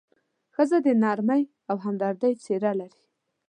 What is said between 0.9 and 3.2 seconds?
نرمۍ او همدردۍ څېره لري.